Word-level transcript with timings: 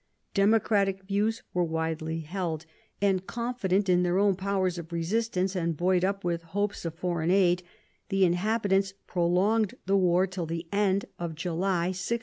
Democratic 0.33 1.03
views 1.03 1.43
were 1.53 1.63
widely 1.63 2.21
held, 2.21 2.65
and, 3.03 3.27
confident 3.27 3.87
in 3.87 4.01
their 4.01 4.17
own 4.17 4.35
powers 4.35 4.79
of 4.79 4.91
resistance, 4.91 5.55
and 5.55 5.77
buoyed 5.77 6.03
up 6.03 6.23
with 6.23 6.41
hopes 6.41 6.85
of 6.85 6.95
foreign 6.95 7.29
aid, 7.29 7.61
the 8.09 8.25
inhabitants 8.25 8.95
pro 9.05 9.27
longed 9.27 9.75
the 9.85 9.95
war 9.97 10.25
till 10.25 10.47
the 10.47 10.65
end 10.73 11.05
of 11.19 11.35
July 11.35 11.89
1653. 11.93 12.19